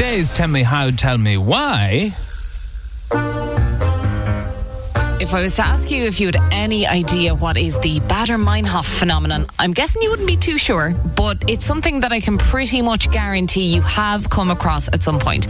[0.00, 2.08] today's Tell Me How, Tell Me Why.
[5.20, 8.42] If I was to ask you if you had any idea what is the Baader
[8.42, 12.38] Meinhof phenomenon, I'm guessing you wouldn't be too sure, but it's something that I can
[12.38, 15.48] pretty much guarantee you have come across at some point.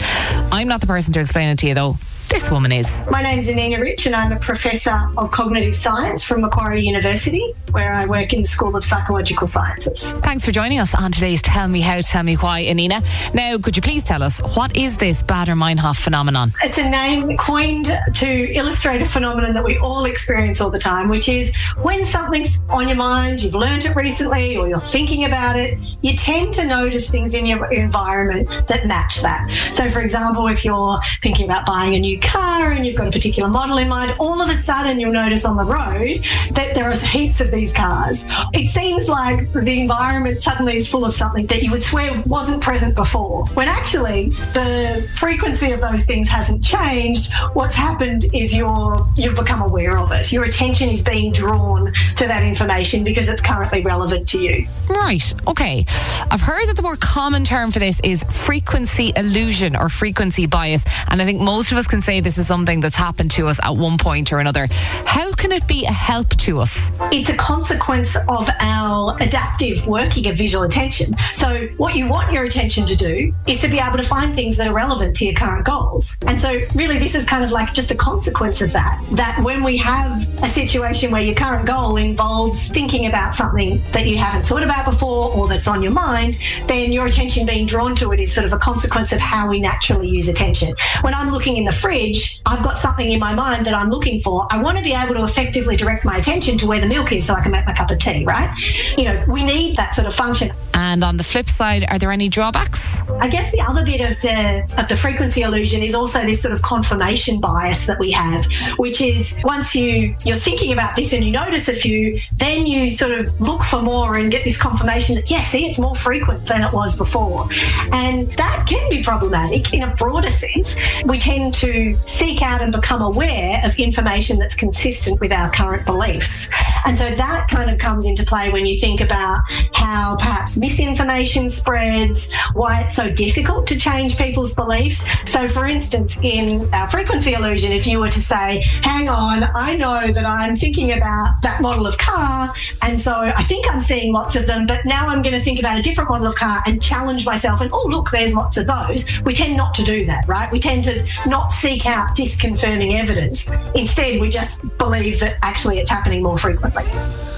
[0.50, 1.94] I'm not the person to explain it to you, though.
[2.30, 2.88] This woman is.
[3.10, 7.92] My name's Anina Rich, and I'm a professor of cognitive science from Macquarie University, where
[7.92, 10.12] I work in the School of Psychological Sciences.
[10.20, 13.02] Thanks for joining us on today's Tell Me How, Tell Me Why, Anina.
[13.34, 16.52] Now, could you please tell us what is this Baader Meinhof phenomenon?
[16.62, 21.08] It's a name coined to illustrate a phenomenon that we all experience all the time,
[21.08, 21.52] which is
[21.82, 26.14] when something's on your mind, you've learned it recently, or you're thinking about it, you
[26.14, 29.48] tend to notice things in your environment that match that.
[29.72, 33.10] So, for example, if you're thinking about buying a new car and you've got a
[33.10, 36.90] particular model in mind, all of a sudden you'll notice on the road that there
[36.90, 38.24] are heaps of these cars.
[38.52, 42.62] It seems like the environment suddenly is full of something that you would swear wasn't
[42.62, 47.32] present before, when actually the frequency of those things hasn't changed.
[47.52, 50.32] What's happened is you're you've become aware of it.
[50.32, 54.66] Your attention is being drawn to that information because it's currently relevant to you.
[54.88, 55.84] Right, okay.
[56.30, 60.84] I've heard that the more common term for this is frequency illusion or frequency bias,
[61.08, 63.60] and I think most of us can say this is something that's happened to us
[63.62, 64.66] at one point or another.
[65.04, 66.90] How can it be a help to us?
[67.12, 71.14] It's a consequence of our adaptive working of visual attention.
[71.34, 74.56] So, what you want your attention to do is to be able to find things
[74.56, 76.16] that are relevant to your current goals.
[76.26, 79.04] And so, really, this is kind of like just a consequence of that.
[79.12, 84.06] That when we have a situation where your current goal involves thinking about something that
[84.06, 87.94] you haven't thought about before or that's on your mind, then your attention being drawn
[87.96, 90.74] to it is sort of a consequence of how we naturally use attention.
[91.02, 91.99] When I'm looking in the fridge,
[92.46, 94.46] I've got something in my mind that I'm looking for.
[94.50, 97.26] I want to be able to effectively direct my attention to where the milk is
[97.26, 98.50] so I can make my cup of tea, right?
[98.96, 100.50] You know, we need that sort of function.
[100.80, 102.90] And on the flip side, are there any drawbacks?
[103.20, 106.54] I guess the other bit of the of the frequency illusion is also this sort
[106.54, 108.46] of confirmation bias that we have,
[108.78, 112.88] which is once you you're thinking about this and you notice a few, then you
[112.88, 116.46] sort of look for more and get this confirmation that yeah, see, it's more frequent
[116.46, 117.46] than it was before,
[117.92, 120.76] and that can be problematic in a broader sense.
[121.04, 125.84] We tend to seek out and become aware of information that's consistent with our current
[125.84, 126.48] beliefs,
[126.86, 129.40] and so that kind of comes into play when you think about
[129.74, 135.04] how perhaps misinformation spreads, why it's so difficult to change people's beliefs.
[135.26, 139.76] So, for instance, in our frequency illusion, if you were to say, hang on, I
[139.76, 142.48] know that I'm thinking about that model of car,
[142.84, 145.58] and so I think I'm seeing lots of them, but now I'm going to think
[145.58, 148.68] about a different model of car and challenge myself, and oh, look, there's lots of
[148.68, 149.04] those.
[149.24, 150.50] We tend not to do that, right?
[150.52, 153.50] We tend to not seek out disconfirming evidence.
[153.74, 156.84] Instead, we just believe that actually it's happening more frequently.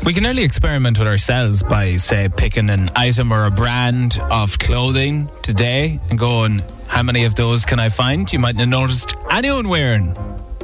[0.04, 4.58] We can only experiment with ourselves by, say, picking an item or a brand of
[4.58, 8.32] clothing today and going, how many of those can I find?
[8.32, 10.16] You mightn't have noticed anyone wearing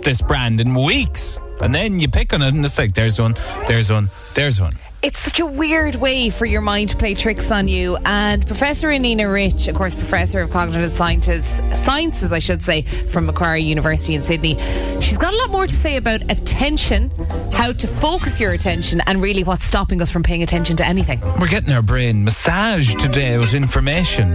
[0.02, 1.38] this brand in weeks.
[1.60, 3.34] And then you pick on it and it's like, there's one,
[3.66, 4.76] there's one, there's one.
[5.00, 7.96] It's such a weird way for your mind to play tricks on you.
[8.04, 11.46] And Professor Anina Rich, of course, Professor of Cognitive Sciences,
[11.84, 14.56] Sciences, I should say, from Macquarie University in Sydney,
[15.00, 17.12] she's got a lot more to say about attention,
[17.52, 21.20] how to focus your attention, and really what's stopping us from paying attention to anything.
[21.40, 24.34] We're getting our brain massaged today with information.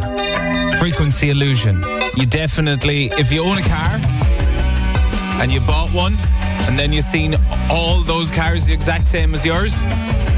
[0.77, 1.83] Frequency illusion.
[2.15, 3.99] You definitely, if you own a car
[5.41, 6.15] and you bought one,
[6.69, 7.35] and then you've seen
[7.69, 9.75] all those cars the exact same as yours,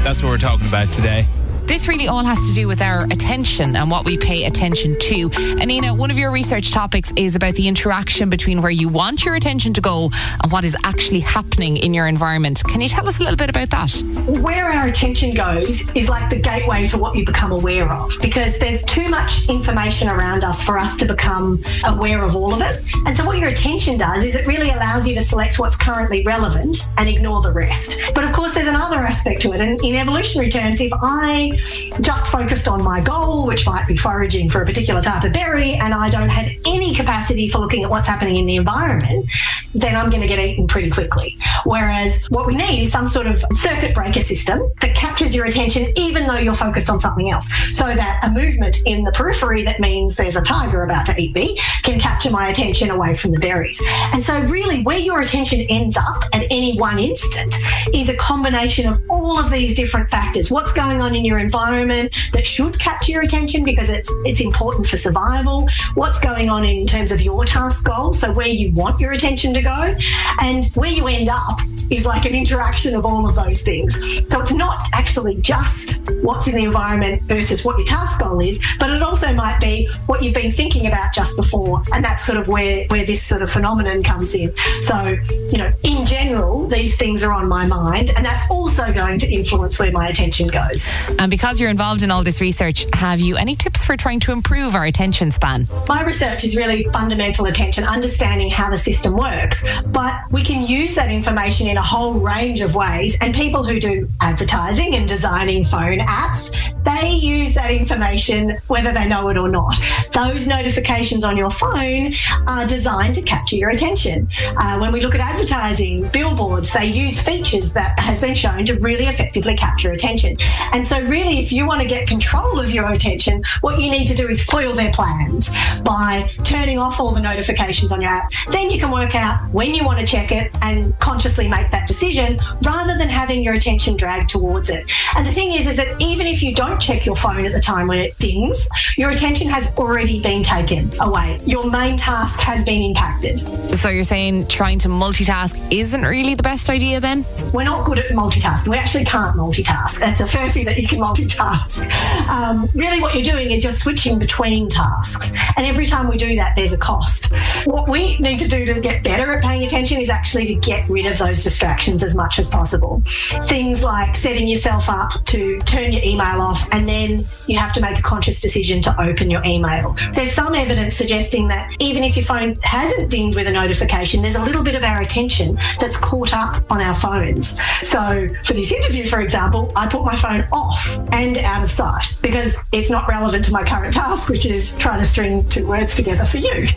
[0.06, 1.26] that's what we're talking about today.
[1.66, 5.30] This really all has to do with our attention and what we pay attention to.
[5.60, 9.34] Anina, one of your research topics is about the interaction between where you want your
[9.34, 10.10] attention to go
[10.42, 12.62] and what is actually happening in your environment.
[12.64, 13.92] Can you tell us a little bit about that?
[14.40, 18.58] Where our attention goes is like the gateway to what you become aware of because
[18.58, 22.80] there's too much information around us for us to become aware of all of it.
[23.06, 26.22] And so, what your attention does is it really allows you to select what's currently
[26.22, 27.98] relevant and ignore the rest.
[28.14, 29.60] But of course, there's another aspect to it.
[29.60, 31.55] And in evolutionary terms, if I
[32.00, 35.74] just focused on my goal, which might be foraging for a particular type of berry,
[35.74, 39.26] and I don't have any capacity for looking at what's happening in the environment,
[39.74, 41.36] then I'm going to get eaten pretty quickly.
[41.64, 45.90] Whereas what we need is some sort of circuit breaker system that captures your attention
[45.96, 47.48] even though you're focused on something else.
[47.72, 51.34] So that a movement in the periphery that means there's a tiger about to eat
[51.34, 53.80] me can capture my attention away from the berries.
[54.12, 57.54] And so, really, where your attention ends up at any one instant
[57.94, 60.50] is a combination of all of these different factors.
[60.50, 64.86] What's going on in your environment that should capture your attention because it's it's important
[64.86, 65.66] for survival.
[65.94, 69.54] What's going on in terms of your task goals, so where you want your attention
[69.54, 69.96] to go,
[70.42, 71.58] and where you end up
[71.90, 73.94] is like an interaction of all of those things.
[74.28, 78.60] So it's not actually just what's in the environment versus what your task goal is,
[78.78, 81.82] but it also might be what you've been thinking about just before.
[81.92, 84.52] And that's sort of where, where this sort of phenomenon comes in.
[84.82, 85.16] So,
[85.50, 89.28] you know, in general, these things are on my mind, and that's also going to
[89.28, 90.88] influence where my attention goes.
[91.18, 94.32] And because you're involved in all this research, have you any tips for trying to
[94.32, 95.66] improve our attention span?
[95.88, 99.64] My research is really fundamental attention, understanding how the system works.
[99.86, 103.16] But we can use that information in a whole range of ways.
[103.20, 109.08] And people who do advertising and designing phone apps, they use that information whether they
[109.08, 109.76] know it or not.
[110.12, 112.12] Those notifications on your phone
[112.46, 114.28] are designed to capture your attention.
[114.56, 118.74] Uh, when we look at advertising, billboards, they use features that has been shown to
[118.80, 120.36] really effectively capture attention.
[120.72, 124.06] And so, really, if you want to get control of your attention, what you need
[124.06, 125.50] to do is foil their plans
[125.82, 128.28] by turning off all the notifications on your app.
[128.50, 131.86] Then you can work out when you want to check it and consciously make that
[131.86, 134.90] decision rather than having your attention dragged towards it.
[135.16, 137.60] And the thing is, is that even if you don't check your phone at the
[137.60, 141.40] time when it dings, your attention has already been taken away.
[141.44, 143.40] Your main task has been impacted.
[143.76, 147.24] So you're saying trying to multitask isn't really the best idea then?
[147.52, 148.68] We're not good at multitasking.
[148.68, 150.06] We actually can't multitask.
[150.06, 151.86] It's a furphy that you can multitask.
[152.28, 155.32] Um, really, what you're doing is you're switching between tasks.
[155.56, 157.32] And every time we do that, there's a cost.
[157.64, 160.88] What we need to do to get better at paying attention is actually to get
[160.88, 163.02] rid of those distractions as much as possible.
[163.04, 167.80] Things like setting yourself up to turn your email off and then you have to
[167.80, 169.96] make a conscious decision to open your email.
[170.14, 174.34] There's some evidence suggesting that even if your phone hasn't dinged with a notification, there's
[174.34, 177.58] a little bit of our attention that's caught up on our phones.
[177.82, 182.16] So for this interview, for example, I put my phone off and out of sight
[182.22, 185.94] because it's not relevant to my current task, which is trying to string two words
[185.96, 186.68] together for you.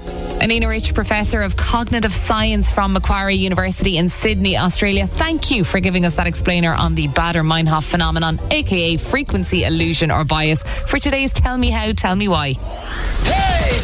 [0.42, 5.08] Anina Rich, Professor of Cognitive Science from Macquarie University in Sydney, Australia.
[5.08, 10.24] Thank you for giving us that explainer on the Baader-Meinhof phenomenon, aka frequency illusion or
[10.24, 12.54] bias, for today's Tell Me How, Tell Me Why.
[13.24, 13.80] Hey!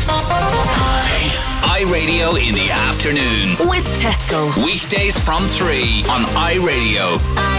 [1.75, 4.55] iRadio in the afternoon with Tesco.
[4.63, 7.54] Weekdays from 3 on iRadio.